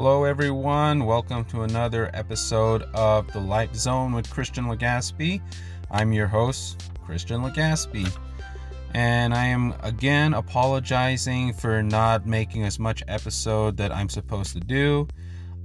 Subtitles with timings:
[0.00, 1.06] Hello, everyone.
[1.06, 5.40] Welcome to another episode of The Life Zone with Christian Legaspi.
[5.90, 8.08] I'm your host, Christian Legaspi.
[8.94, 14.60] And I am again apologizing for not making as much episode that I'm supposed to
[14.60, 15.08] do.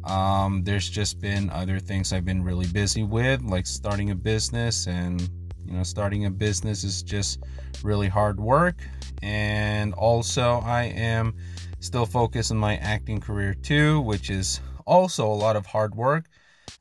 [0.04, 4.88] Um, there's just been other things I've been really busy with, like starting a business.
[4.88, 5.22] And,
[5.64, 7.44] you know, starting a business is just
[7.84, 8.78] really hard work.
[9.22, 11.36] And also, I am
[11.84, 16.30] still focus on my acting career too, which is also a lot of hard work.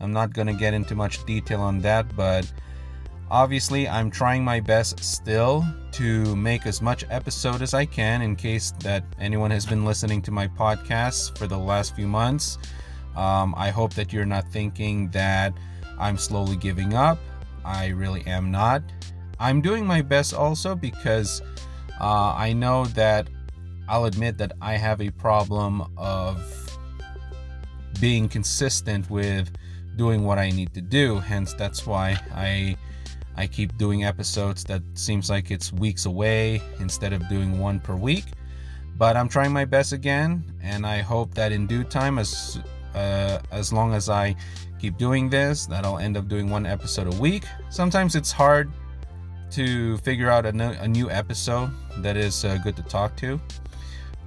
[0.00, 2.50] I'm not going to get into much detail on that, but
[3.28, 8.36] obviously I'm trying my best still to make as much episode as I can in
[8.36, 12.58] case that anyone has been listening to my podcast for the last few months.
[13.16, 15.52] Um, I hope that you're not thinking that
[15.98, 17.18] I'm slowly giving up.
[17.64, 18.82] I really am not.
[19.40, 21.42] I'm doing my best also because
[22.00, 23.28] uh, I know that
[23.92, 26.40] I'll admit that I have a problem of
[28.00, 29.50] being consistent with
[29.96, 31.18] doing what I need to do.
[31.18, 32.74] Hence, that's why I
[33.36, 37.94] I keep doing episodes that seems like it's weeks away instead of doing one per
[37.94, 38.24] week.
[38.96, 42.60] But I'm trying my best again, and I hope that in due time, as
[42.94, 44.34] uh, as long as I
[44.80, 47.44] keep doing this, that I'll end up doing one episode a week.
[47.68, 48.72] Sometimes it's hard
[49.50, 53.38] to figure out a, a new episode that is uh, good to talk to.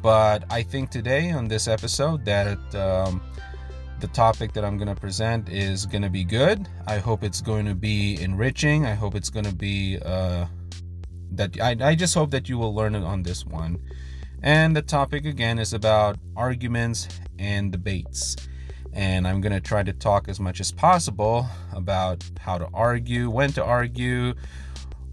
[0.06, 3.24] But I think today on this episode that um,
[4.00, 6.70] the topic that I'm going to present is going to be good.
[6.86, 8.86] I hope it's going to be enriching.
[8.86, 10.46] I hope it's going to be uh,
[11.32, 13.82] that I, I just hope that you will learn it on this one.
[14.44, 17.08] And the topic again is about arguments
[17.40, 18.36] and debates.
[18.94, 23.32] And I'm going to try to talk as much as possible about how to argue,
[23.32, 24.36] when to argue,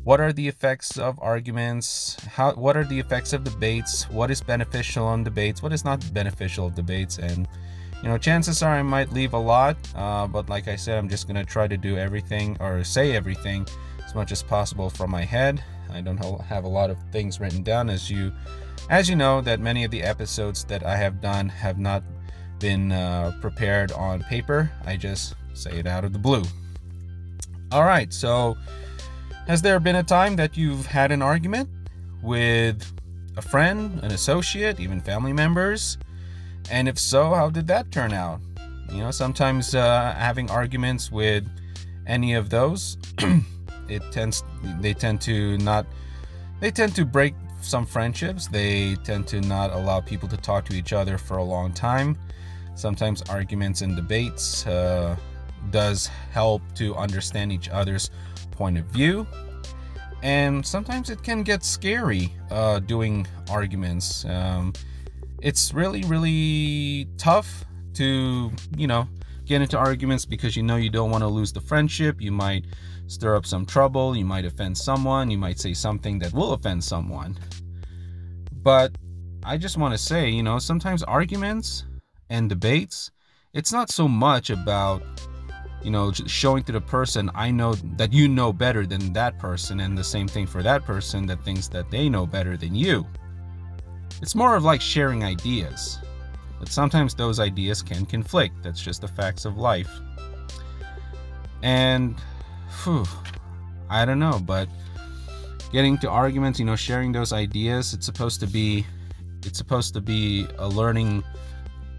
[0.05, 2.17] what are the effects of arguments?
[2.27, 4.09] How what are the effects of debates?
[4.11, 5.63] What is beneficial on debates?
[5.63, 7.19] What is not beneficial of debates?
[7.19, 7.49] And
[8.03, 11.09] you know chances are i might leave a lot uh, but like i said i'm
[11.09, 13.65] just gonna try to do everything or say everything
[14.05, 15.65] as much as possible from my head.
[15.91, 18.33] I don't have a lot of things written down as you
[18.91, 22.03] as you know that many of the episodes that i have done have not
[22.59, 24.71] been uh, prepared on paper.
[24.85, 26.43] I just say it out of the blue.
[27.71, 28.57] All right so
[29.47, 31.69] has there been a time that you've had an argument
[32.23, 32.85] with
[33.37, 35.99] a friend, an associate, even family members?
[36.71, 38.41] And if so, how did that turn out?
[38.91, 41.49] You know, sometimes uh, having arguments with
[42.07, 42.97] any of those,
[43.89, 44.45] it tends
[44.81, 45.87] they tend to not
[46.61, 48.49] they tend to break some friendships.
[48.49, 52.19] They tend to not allow people to talk to each other for a long time.
[52.75, 55.17] Sometimes arguments and debates uh,
[55.71, 58.11] does help to understand each other's
[58.53, 59.27] point of view.
[60.23, 64.25] And sometimes it can get scary uh, doing arguments.
[64.25, 64.73] Um,
[65.41, 67.65] it's really, really tough
[67.95, 69.09] to, you know,
[69.45, 72.21] get into arguments because you know you don't want to lose the friendship.
[72.21, 72.67] You might
[73.09, 74.17] stir up some trouble.
[74.17, 75.31] You might offend someone.
[75.31, 77.39] You might say something that will offend someone.
[78.53, 78.97] But
[79.43, 81.85] I just want to say, you know, sometimes arguments
[82.31, 83.11] and debates,
[83.53, 85.03] it's not so much about
[85.85, 89.81] you know showing to the person i know that you know better than that person
[89.81, 93.07] and the same thing for that person that thinks that they know better than you.
[94.21, 95.99] It's more of like sharing ideas.
[96.61, 98.63] But sometimes those ideas can conflict.
[98.63, 99.91] That's just the facts of life.
[101.63, 102.17] And
[102.83, 103.05] whew,
[103.91, 104.69] i don't know but
[105.73, 108.85] getting to arguments you know sharing those ideas it's supposed to be
[109.45, 111.23] it's supposed to be a learning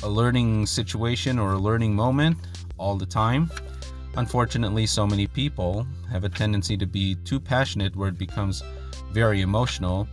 [0.04, 2.38] a learning situation or a learning moment
[2.78, 3.50] all the time
[4.16, 8.64] Unfortunately, so many people have a tendency to be too passionate where it becomes
[9.12, 10.08] very emotional.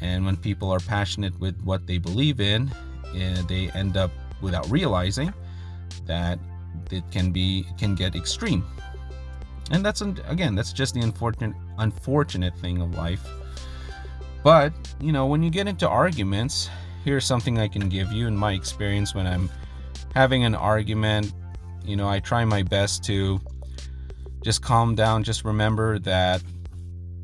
[0.00, 2.70] And when people are passionate with what they believe in,
[3.14, 4.10] eh, they end up
[4.40, 5.32] without realizing
[6.06, 6.38] that
[6.90, 8.64] it can be can get extreme.
[9.70, 13.26] And that's again, that's just the unfortunate unfortunate thing of life.
[14.42, 16.68] But, you know, when you get into arguments,
[17.02, 19.50] here's something I can give you in my experience when I'm
[20.14, 21.32] having an argument
[21.84, 23.40] you know, I try my best to
[24.42, 25.22] just calm down.
[25.22, 26.42] Just remember that,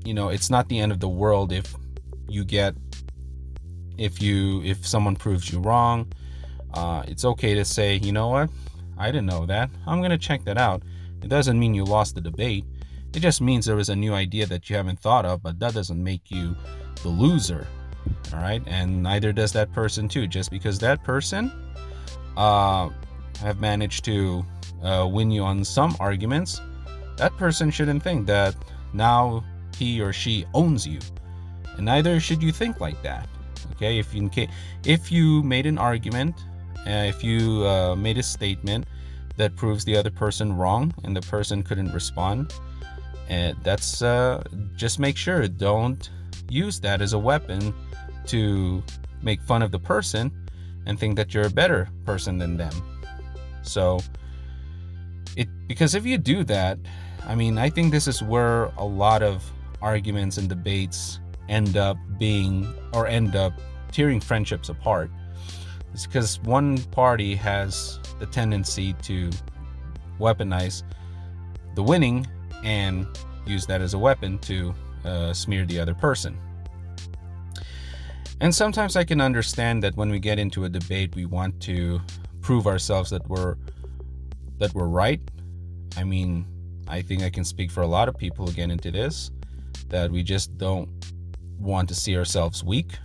[0.05, 1.75] you know, it's not the end of the world if
[2.29, 2.75] you get,
[3.99, 6.13] if you, if someone proves you wrong.
[6.75, 8.51] Uh, it's okay to say, you know what,
[8.97, 9.71] I didn't know that.
[9.87, 10.83] I'm going to check that out.
[11.23, 12.65] It doesn't mean you lost the debate.
[13.13, 15.75] It just means there was a new idea that you haven't thought of, but that
[15.75, 16.55] doesn't make you
[17.03, 17.67] the loser.
[18.33, 18.63] All right.
[18.67, 20.27] And neither does that person, too.
[20.27, 21.51] Just because that person,
[22.37, 22.91] uh,
[23.41, 24.45] have managed to
[24.83, 26.61] uh, win you on some arguments,
[27.17, 28.55] that person shouldn't think that
[28.93, 29.45] now
[29.77, 31.01] he or she owns you.
[31.77, 33.29] And neither should you think like that.
[33.73, 34.31] Okay, if you
[34.85, 36.35] if you made an argument
[36.81, 38.87] Uh, if you uh, made a statement
[39.37, 42.55] that proves the other person wrong and the person couldn't respond,
[43.29, 44.43] and that's uh,
[44.77, 46.11] just make sure don't
[46.49, 47.75] use that as a weapon
[48.27, 48.83] to
[49.23, 50.33] make fun of the person
[50.87, 52.73] and think that you're a better person than them.
[53.63, 54.01] So
[55.37, 56.79] it because if you do that,
[57.27, 59.43] I mean, I think this is where a lot of
[59.83, 63.53] arguments and debates end up being or end up
[63.93, 65.11] tearing friendships apart.
[65.93, 69.31] It's because one party has the tendency to
[70.19, 70.83] weaponize
[71.75, 72.27] the winning
[72.63, 73.07] and
[73.47, 74.75] use that as a weapon to
[75.05, 76.39] uh, smear the other person.
[78.41, 82.01] And sometimes I can understand that when we get into a debate, we want to
[82.51, 83.55] prove ourselves that we're
[84.59, 85.21] that we're right.
[85.97, 86.45] I mean,
[86.89, 89.31] I think I can speak for a lot of people get into this
[89.89, 90.89] that we just don't
[91.61, 92.99] want to see ourselves weak.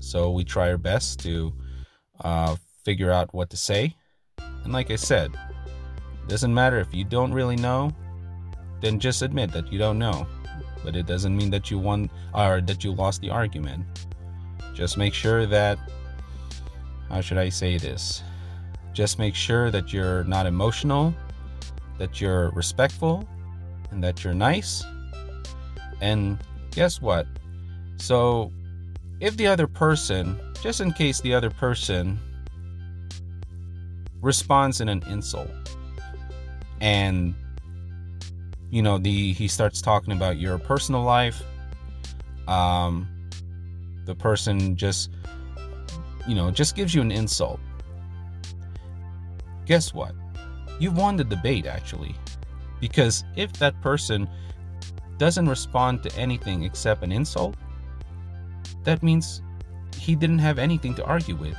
[0.00, 1.54] So we try our best to
[2.22, 3.96] uh, figure out what to say.
[4.64, 5.32] And like I said,
[6.28, 7.90] doesn't matter if you don't really know,
[8.82, 10.26] then just admit that you don't know.
[10.84, 13.86] But it doesn't mean that you won or that you lost the argument.
[14.74, 15.78] Just make sure that
[17.08, 18.22] how should I say this?
[18.94, 21.14] Just make sure that you're not emotional,
[21.98, 23.28] that you're respectful,
[23.90, 24.84] and that you're nice.
[26.00, 26.38] And
[26.70, 27.26] guess what?
[27.96, 28.52] So,
[29.20, 32.18] if the other person, just in case the other person
[34.20, 35.50] responds in an insult,
[36.80, 37.34] and
[38.70, 41.42] you know the he starts talking about your personal life
[42.48, 43.08] um
[44.04, 45.10] the person just
[46.26, 47.60] you know just gives you an insult
[49.66, 50.14] guess what
[50.80, 52.14] You've won the debate actually
[52.80, 54.28] because if that person
[55.18, 57.56] doesn't respond to anything except an insult
[58.82, 59.42] that means
[59.96, 61.56] he didn't have anything to argue with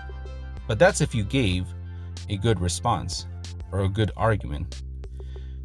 [0.68, 1.66] but that's if you gave
[2.30, 3.28] a good response
[3.72, 4.84] or a good argument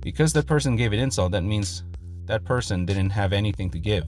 [0.01, 1.85] because that person gave an insult, that means
[2.27, 4.05] that person didn't have anything to give.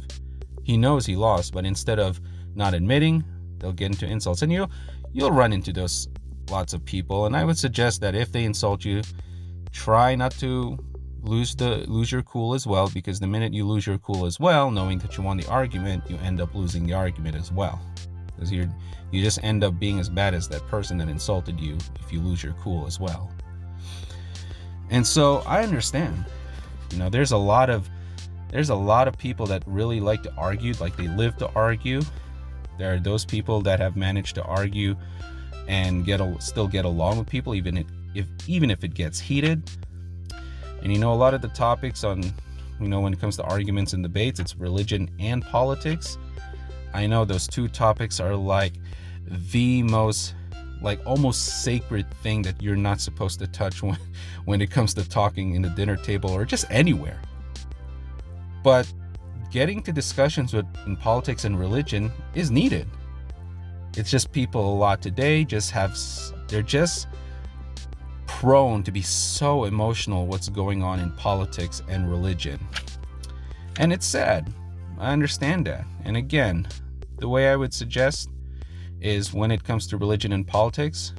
[0.62, 2.20] He knows he lost, but instead of
[2.54, 3.24] not admitting,
[3.58, 4.42] they'll get into insults.
[4.42, 4.68] And you
[5.12, 6.08] you'll run into those
[6.52, 7.26] lots of people.
[7.26, 9.02] And I would suggest that if they insult you,
[9.72, 10.78] try not to
[11.22, 14.38] lose the lose your cool as well, because the minute you lose your cool as
[14.38, 17.80] well, knowing that you won the argument, you end up losing the argument as well.
[18.26, 18.68] Because you
[19.10, 22.20] you just end up being as bad as that person that insulted you if you
[22.20, 23.30] lose your cool as well.
[24.90, 26.24] And so I understand.
[26.90, 27.88] You know, there's a lot of
[28.50, 32.02] there's a lot of people that really like to argue, like they live to argue.
[32.78, 34.96] There are those people that have managed to argue
[35.68, 39.18] and get a, still get along with people even if, if even if it gets
[39.18, 39.70] heated.
[40.82, 42.22] And you know a lot of the topics on
[42.80, 46.18] you know when it comes to arguments and debates, it's religion and politics.
[46.94, 48.74] I know those two topics are like
[49.52, 50.34] the most
[50.82, 53.98] like almost sacred thing that you're not supposed to touch when
[54.44, 57.20] when it comes to talking in the dinner table or just anywhere.
[58.62, 58.92] But
[59.50, 62.88] getting to discussions with in politics and religion is needed.
[63.96, 65.98] It's just people a lot today just have
[66.48, 67.08] they're just
[68.26, 72.58] prone to be so emotional what's going on in politics and religion.
[73.78, 74.52] And it's sad.
[74.98, 75.84] I understand that.
[76.04, 76.66] And again,
[77.18, 78.30] the way I would suggest
[79.00, 81.12] is when it comes to religion and politics,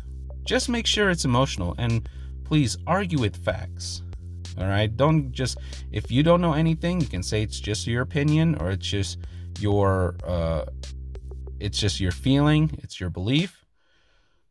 [0.44, 2.10] just make sure it's emotional and
[2.44, 4.02] please argue with facts.
[4.58, 5.58] All right, don't just
[5.92, 9.20] if you don't know anything, you can say it's just your opinion or it's just
[9.60, 10.66] your uh
[11.64, 13.66] it's just your feeling, it's your belief.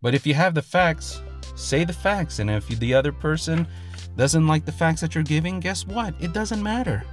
[0.01, 1.21] But if you have the facts,
[1.55, 3.67] say the facts and if the other person
[4.17, 6.15] doesn't like the facts that you're giving, guess what?
[6.21, 7.05] It doesn't matter.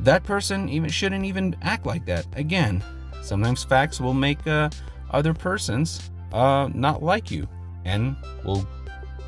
[0.00, 2.26] That person even shouldn't even act like that.
[2.36, 2.84] Again,
[3.22, 4.68] sometimes facts will make uh,
[5.10, 7.48] other persons uh, not like you
[7.86, 8.68] and will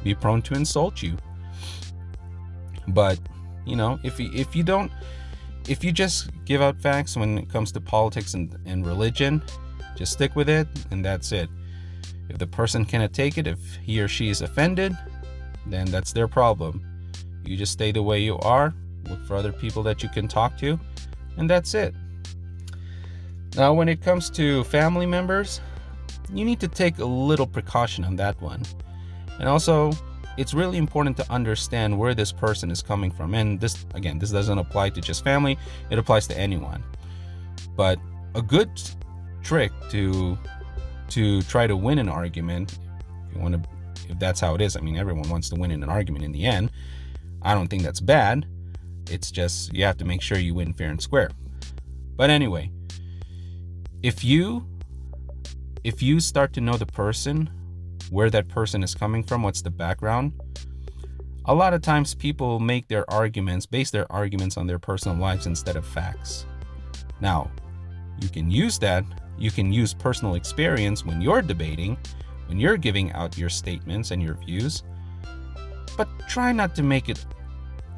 [0.02, 1.16] be prone to insult you.
[2.88, 3.18] But
[3.64, 4.92] you know, if you, if you don't,
[5.68, 9.42] if you just give out facts when it comes to politics and, and religion,
[9.96, 11.48] just stick with it, and that's it.
[12.28, 14.96] If the person cannot take it, if he or she is offended,
[15.66, 16.84] then that's their problem.
[17.44, 18.74] You just stay the way you are,
[19.08, 20.78] look for other people that you can talk to,
[21.36, 21.94] and that's it.
[23.56, 25.60] Now, when it comes to family members,
[26.32, 28.62] you need to take a little precaution on that one.
[29.38, 29.92] And also,
[30.36, 33.34] it's really important to understand where this person is coming from.
[33.34, 35.58] And this, again, this doesn't apply to just family,
[35.90, 36.82] it applies to anyone.
[37.76, 37.98] But
[38.34, 38.70] a good
[39.42, 40.38] trick to
[41.10, 42.78] to try to win an argument,
[43.28, 43.68] if you want to
[44.08, 46.32] if that's how it is, I mean everyone wants to win in an argument in
[46.32, 46.70] the end.
[47.42, 48.46] I don't think that's bad.
[49.10, 51.30] It's just you have to make sure you win fair and square.
[52.16, 52.70] But anyway,
[54.02, 54.66] if you
[55.84, 57.50] if you start to know the person
[58.14, 60.32] where that person is coming from, what's the background.
[61.46, 65.46] A lot of times people make their arguments, base their arguments on their personal lives
[65.46, 66.46] instead of facts.
[67.20, 67.50] Now,
[68.22, 69.04] you can use that,
[69.36, 71.98] you can use personal experience when you're debating,
[72.46, 74.84] when you're giving out your statements and your views,
[75.96, 77.26] but try not to make it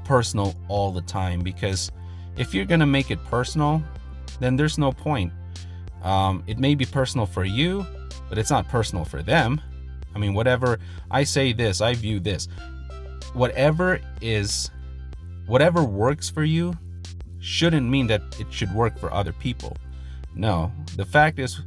[0.04, 1.92] personal all the time because
[2.38, 3.82] if you're going to make it personal,
[4.40, 5.30] then there's no point.
[6.02, 7.84] Um, it may be personal for you,
[8.30, 9.60] but it's not personal for them.
[10.16, 10.78] I mean, whatever
[11.10, 12.48] I say this, I view this.
[13.34, 14.70] Whatever is,
[15.46, 16.74] whatever works for you
[17.38, 19.76] shouldn't mean that it should work for other people.
[20.34, 21.60] No, the fact is,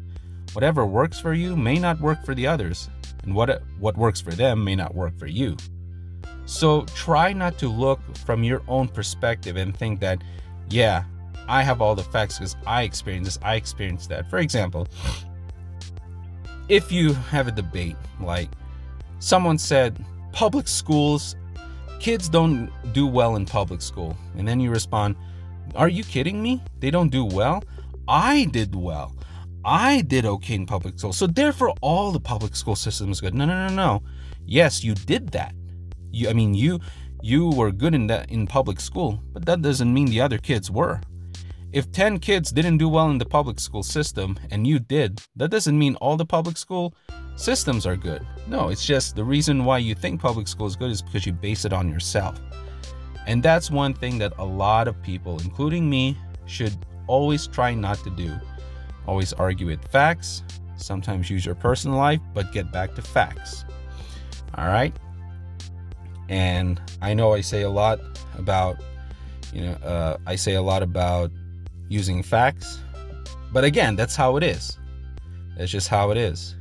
[0.54, 2.90] whatever works for you may not work for the others,
[3.22, 5.56] and what what works for them may not work for you.
[6.48, 10.24] So try not to look from your own perspective and think that,
[10.70, 11.04] yeah,
[11.48, 14.28] I have all the facts because I experienced this, I experienced that.
[14.28, 14.88] For example,
[16.70, 18.50] if you have a debate, like
[19.18, 21.36] someone said, public schools,
[22.00, 24.16] kids don't do well in public school.
[24.38, 25.16] And then you respond,
[25.76, 26.62] Are you kidding me?
[26.80, 27.64] They don't do well?
[28.08, 29.16] I did well.
[29.66, 31.12] I did okay in public school.
[31.12, 33.34] So therefore all the public school system is good.
[33.34, 34.04] No, no, no, no.
[34.46, 35.54] Yes, you did that.
[36.12, 36.80] You I mean you
[37.22, 40.72] you were good in that in public school, but that doesn't mean the other kids
[40.72, 41.02] were.
[41.72, 45.52] If 10 kids didn't do well in the public school system and you did, that
[45.52, 46.96] doesn't mean all the public school
[47.36, 48.26] systems are good.
[48.48, 51.32] No, it's just the reason why you think public school is good is because you
[51.32, 52.42] base it on yourself.
[53.28, 58.00] And that's one thing that a lot of people, including me, should always try not
[58.00, 58.34] to do.
[59.06, 60.42] Always argue with facts,
[60.76, 63.64] sometimes use your personal life, but get back to facts.
[64.56, 64.96] All right?
[66.30, 68.00] And I know I say a lot
[68.40, 68.78] about,
[69.54, 71.32] you know, uh, I say a lot about
[71.90, 72.80] using facts.
[73.52, 74.78] But again, that's how it is.
[75.58, 76.56] That's just how it is.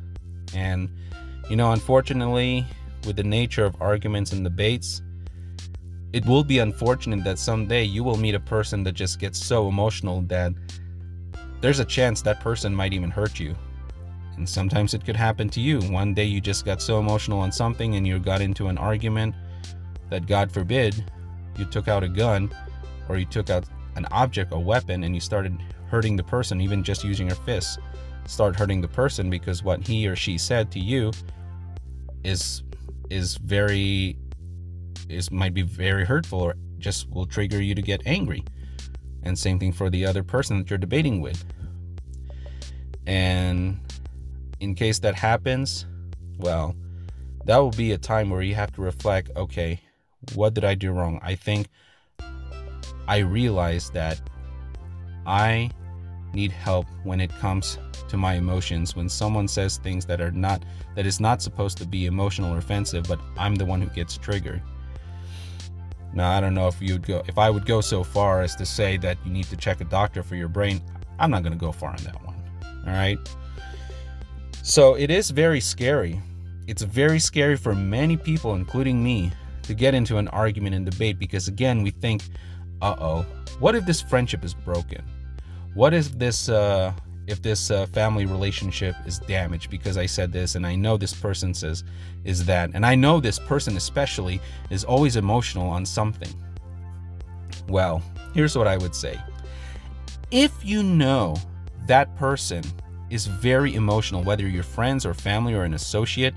[0.54, 0.88] And,
[1.48, 2.66] you know, unfortunately,
[3.06, 5.02] with the nature of arguments and debates,
[6.12, 9.68] it will be unfortunate that someday you will meet a person that just gets so
[9.68, 10.52] emotional that
[11.60, 13.54] there's a chance that person might even hurt you.
[14.36, 15.80] And sometimes it could happen to you.
[15.82, 19.34] One day you just got so emotional on something and you got into an argument
[20.10, 21.04] that, God forbid,
[21.58, 22.50] you took out a gun
[23.08, 23.64] or you took out
[23.98, 25.58] an object, a weapon, and you started
[25.90, 27.76] hurting the person, even just using your fists,
[28.26, 31.12] start hurting the person because what he or she said to you
[32.24, 32.62] is
[33.10, 34.16] is very
[35.08, 38.44] is might be very hurtful or just will trigger you to get angry.
[39.22, 41.44] And same thing for the other person that you're debating with.
[43.06, 43.80] And
[44.60, 45.86] in case that happens,
[46.38, 46.76] well,
[47.46, 49.80] that will be a time where you have to reflect okay,
[50.34, 51.18] what did I do wrong?
[51.22, 51.68] I think
[53.08, 54.20] I realize that
[55.26, 55.70] I
[56.32, 58.94] need help when it comes to my emotions.
[58.94, 60.62] When someone says things that are not
[60.94, 64.16] that is not supposed to be emotional or offensive but i'm the one who gets
[64.16, 64.62] triggered.
[66.12, 68.66] Now i don't know if you'd go if i would go so far as to
[68.66, 70.80] say that you need to check a doctor for your brain
[71.18, 72.28] i'm not going to go far on that one
[72.86, 73.18] all right?
[74.62, 76.20] So it is very scary.
[76.66, 79.30] It's very scary for many people including me
[79.62, 82.22] to get into an argument and debate because again we think
[82.80, 83.26] uh oh,
[83.58, 85.02] what if this friendship is broken?
[85.74, 86.92] What if this uh,
[87.26, 91.14] if this uh, family relationship is damaged because I said this and I know this
[91.14, 91.84] person says
[92.24, 96.32] is that and I know this person especially is always emotional on something.
[97.68, 98.02] Well,
[98.34, 99.18] here's what I would say.
[100.30, 101.36] If you know
[101.86, 102.62] that person
[103.10, 106.34] is very emotional, whether you're friends or family or an associate,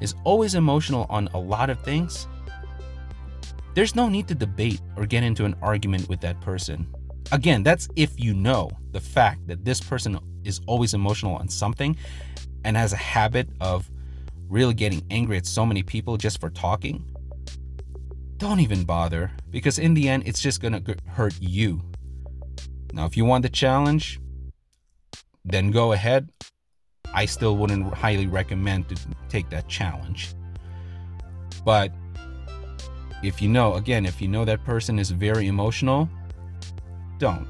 [0.00, 2.26] is always emotional on a lot of things,
[3.74, 6.86] there's no need to debate or get into an argument with that person.
[7.30, 11.96] Again, that's if you know the fact that this person is always emotional on something
[12.64, 13.90] and has a habit of
[14.48, 17.04] really getting angry at so many people just for talking.
[18.36, 21.80] Don't even bother because in the end, it's just going to hurt you.
[22.92, 24.20] Now, if you want the challenge,
[25.44, 26.30] then go ahead.
[27.14, 28.96] I still wouldn't highly recommend to
[29.28, 30.34] take that challenge.
[31.64, 31.92] But
[33.22, 36.08] if you know, again, if you know that person is very emotional,
[37.18, 37.46] don't.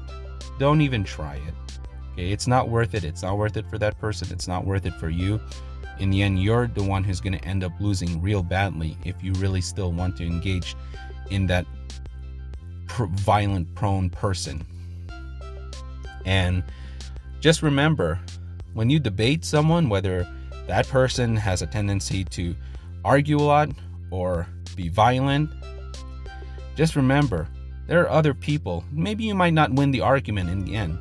[0.59, 1.53] Don't even try it.
[2.13, 3.03] Okay, it's not worth it.
[3.03, 4.27] It's not worth it for that person.
[4.31, 5.39] It's not worth it for you.
[5.99, 9.23] In the end, you're the one who's going to end up losing real badly if
[9.23, 10.75] you really still want to engage
[11.31, 11.65] in that
[12.87, 14.63] pr- violent prone person.
[16.25, 16.63] And
[17.39, 18.19] just remember
[18.73, 20.27] when you debate someone, whether
[20.67, 22.55] that person has a tendency to
[23.03, 23.69] argue a lot
[24.11, 25.49] or be violent
[26.75, 27.47] just remember,
[27.87, 28.83] there are other people.
[28.91, 30.97] Maybe you might not win the argument in the end.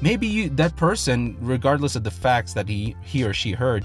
[0.00, 3.84] Maybe you that person, regardless of the facts that he he or she heard,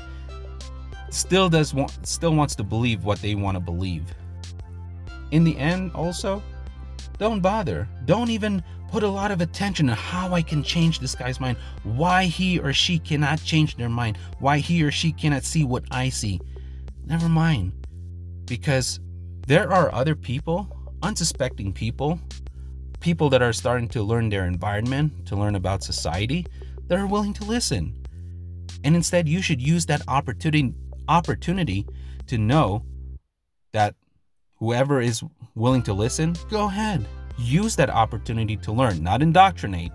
[1.10, 4.14] still does want still wants to believe what they want to believe.
[5.32, 6.42] In the end, also,
[7.18, 7.88] don't bother.
[8.06, 11.58] Don't even put a lot of attention on how I can change this guy's mind,
[11.84, 15.84] why he or she cannot change their mind, why he or she cannot see what
[15.92, 16.40] I see.
[17.06, 17.74] Never mind.
[18.46, 19.02] Because
[19.48, 20.68] there are other people,
[21.02, 22.20] unsuspecting people,
[23.00, 26.46] people that are starting to learn their environment, to learn about society,
[26.88, 27.96] that are willing to listen.
[28.84, 30.76] And instead, you should use that opportunity
[31.08, 31.88] opportunity
[32.28, 32.84] to know
[33.72, 33.96] that
[34.56, 35.24] whoever is
[35.56, 37.08] willing to listen, go ahead.
[37.38, 39.94] Use that opportunity to learn, not indoctrinate.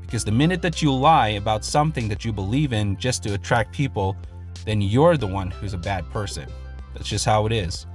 [0.00, 3.72] Because the minute that you lie about something that you believe in just to attract
[3.72, 4.16] people,
[4.64, 6.48] then you're the one who's a bad person.
[6.94, 7.86] That's just how it is.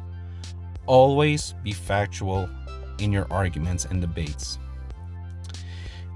[0.90, 2.50] Always be factual
[2.98, 4.58] in your arguments and debates.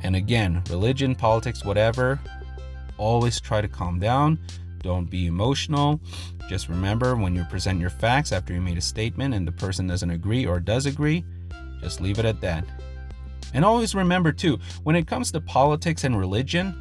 [0.01, 2.19] And again, religion, politics, whatever,
[2.97, 4.39] always try to calm down.
[4.79, 6.01] Don't be emotional.
[6.49, 9.85] Just remember when you present your facts after you made a statement and the person
[9.85, 11.23] doesn't agree or does agree,
[11.79, 12.65] just leave it at that.
[13.53, 16.73] And always remember, too, when it comes to politics and religion,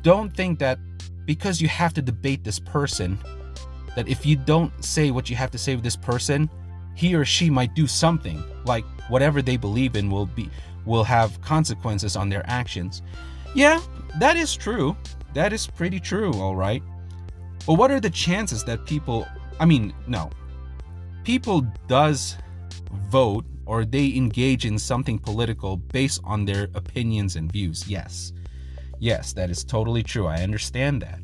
[0.00, 0.78] don't think that
[1.26, 3.18] because you have to debate this person,
[3.96, 6.48] that if you don't say what you have to say with this person,
[6.94, 10.50] he or she might do something like whatever they believe in will be
[10.84, 13.02] will have consequences on their actions.
[13.54, 13.80] Yeah,
[14.18, 14.96] that is true.
[15.34, 16.82] That is pretty true, all right.
[17.66, 19.26] But what are the chances that people
[19.60, 20.30] I mean, no.
[21.24, 22.36] People does
[23.10, 27.88] vote or they engage in something political based on their opinions and views.
[27.88, 28.32] Yes.
[28.98, 30.26] Yes, that is totally true.
[30.26, 31.20] I understand that.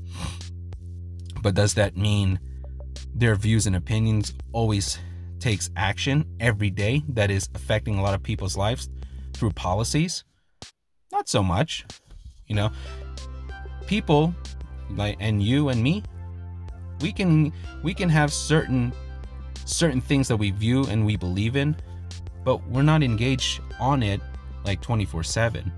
[1.42, 2.38] But does that mean
[3.18, 4.98] their views and opinions always
[5.40, 8.88] takes action every day that is affecting a lot of people's lives
[9.34, 10.24] through policies?
[11.12, 11.84] Not so much.
[12.46, 12.70] You know,
[13.86, 14.34] people
[14.90, 16.02] like and you and me,
[17.00, 18.92] we can we can have certain
[19.64, 21.76] certain things that we view and we believe in,
[22.44, 24.20] but we're not engaged on it
[24.64, 25.70] like 24/7.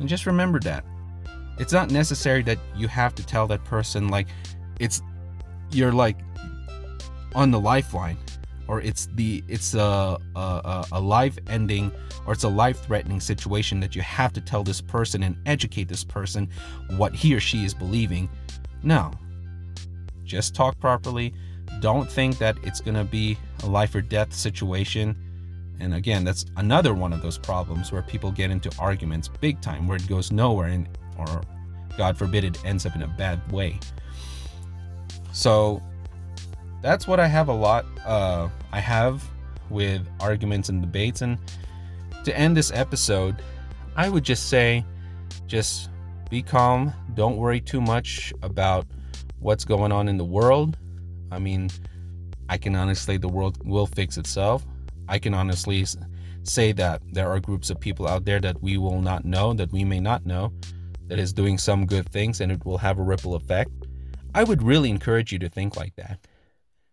[0.00, 0.84] And just remember that.
[1.58, 4.28] It's not necessary that you have to tell that person like
[4.78, 5.02] it's
[5.70, 6.16] you're like
[7.34, 8.16] on the lifeline
[8.68, 11.90] or it's the it's a a, a life ending
[12.26, 15.88] or it's a life threatening situation that you have to tell this person and educate
[15.88, 16.48] this person
[16.96, 18.28] what he or she is believing.
[18.82, 19.10] No.
[20.24, 21.32] Just talk properly.
[21.80, 25.16] Don't think that it's going to be a life or death situation.
[25.80, 29.88] And again that's another one of those problems where people get into arguments big time
[29.88, 31.42] where it goes nowhere and or
[31.96, 33.80] god forbid it ends up in a bad way.
[35.32, 35.82] So
[36.82, 39.24] that's what I have a lot uh, I have
[39.70, 41.22] with arguments and debates.
[41.22, 41.38] And
[42.24, 43.42] to end this episode,
[43.96, 44.84] I would just say
[45.46, 45.90] just
[46.30, 46.92] be calm.
[47.14, 48.86] Don't worry too much about
[49.40, 50.76] what's going on in the world.
[51.30, 51.70] I mean,
[52.48, 54.64] I can honestly, the world will fix itself.
[55.08, 55.84] I can honestly
[56.42, 59.72] say that there are groups of people out there that we will not know, that
[59.72, 60.52] we may not know,
[61.08, 63.70] that is doing some good things and it will have a ripple effect.
[64.34, 66.20] I would really encourage you to think like that.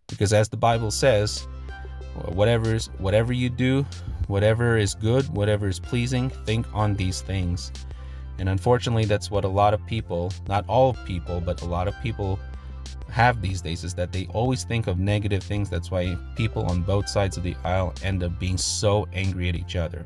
[0.08, 1.46] Because as the Bible says,
[2.26, 3.84] whatever is whatever you do,
[4.28, 7.72] whatever is good, whatever is pleasing, think on these things.
[8.38, 11.94] And unfortunately, that's what a lot of people, not all people, but a lot of
[12.02, 12.38] people
[13.10, 15.70] have these days is that they always think of negative things.
[15.70, 19.56] That's why people on both sides of the aisle end up being so angry at
[19.56, 20.04] each other.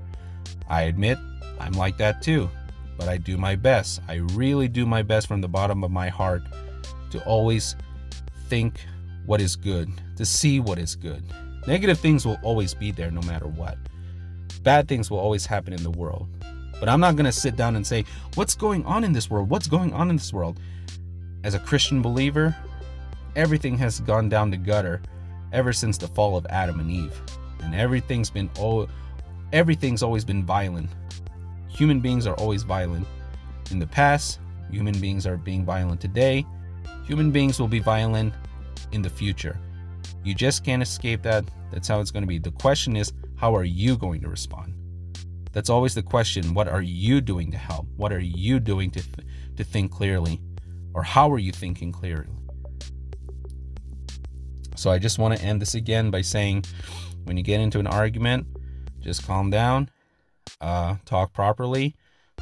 [0.68, 1.18] I admit
[1.58, 2.48] I'm like that too,
[2.96, 4.00] but I do my best.
[4.08, 6.42] I really do my best from the bottom of my heart
[7.10, 7.74] to always
[8.48, 8.84] think
[9.26, 11.22] what is good, to see what is good.
[11.66, 13.76] Negative things will always be there no matter what.
[14.62, 16.28] Bad things will always happen in the world.
[16.78, 18.04] But I'm not going to sit down and say,
[18.34, 19.50] What's going on in this world?
[19.50, 20.58] What's going on in this world?
[21.44, 22.56] As a Christian believer,
[23.36, 25.02] everything has gone down the gutter
[25.52, 27.20] ever since the fall of Adam and Eve.
[27.62, 28.88] And everything's been all
[29.52, 30.88] everything's always been violent.
[31.68, 33.06] Human beings are always violent.
[33.70, 36.46] In the past, human beings are being violent today.
[37.04, 38.32] Human beings will be violent
[38.92, 39.58] in the future.
[40.24, 41.44] You just can't escape that.
[41.70, 42.38] That's how it's going to be.
[42.38, 44.74] The question is, how are you going to respond?
[45.52, 46.54] That's always the question.
[46.54, 47.86] What are you doing to help?
[47.96, 49.26] What are you doing to, th-
[49.56, 50.40] to think clearly?
[50.94, 52.28] Or how are you thinking clearly?
[54.76, 56.64] So I just want to end this again by saying
[57.24, 58.46] when you get into an argument,
[59.00, 59.90] just calm down,
[60.60, 61.96] uh, talk properly,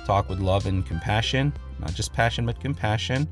[0.04, 3.28] talk with love and compassion, not just passion, but compassion.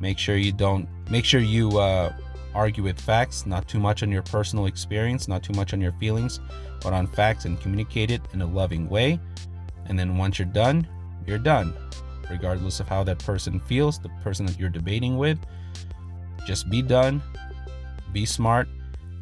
[0.00, 2.12] Make sure you don't, make sure you, uh,
[2.58, 5.92] argue with facts, not too much on your personal experience, not too much on your
[5.92, 6.40] feelings,
[6.82, 9.20] but on facts and communicate it in a loving way.
[9.86, 10.86] And then once you're done,
[11.24, 11.72] you're done.
[12.28, 15.38] Regardless of how that person feels, the person that you're debating with,
[16.46, 17.22] just be done,
[18.12, 18.68] be smart,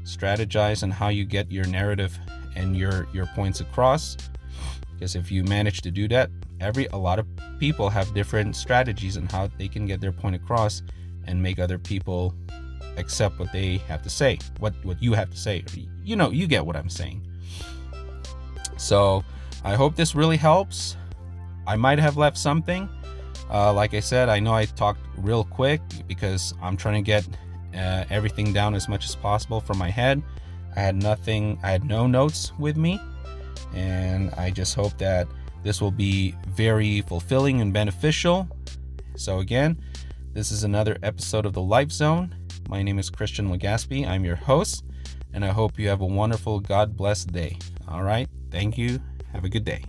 [0.05, 2.19] strategize on how you get your narrative
[2.57, 4.17] and your your points across.
[4.95, 7.27] Because if you manage to do that, every a lot of
[7.59, 10.83] people have different strategies on how they can get their point across
[11.27, 12.35] and make other people
[12.97, 15.65] accept what they have to say, what what you have to say.
[16.05, 17.23] You know, you get what I'm saying.
[18.77, 19.25] So,
[19.65, 20.97] I hope this really helps.
[21.67, 22.89] I might have left something.
[23.51, 27.27] Uh, like I said, I know I talked real quick because I'm trying to get
[27.75, 30.23] uh, everything down as much as possible from my head.
[30.77, 33.01] I had nothing, I had no notes with me,
[33.75, 35.27] and I just hope that
[35.63, 38.49] this will be very fulfilling and beneficial.
[39.17, 39.81] So, again,
[40.33, 42.35] this is another episode of the Life Zone.
[42.69, 44.07] My name is Christian Legaspi.
[44.07, 44.85] I'm your host,
[45.33, 47.59] and I hope you have a wonderful, God blessed day.
[47.87, 48.29] All right.
[48.51, 49.01] Thank you.
[49.33, 49.85] Have a good day.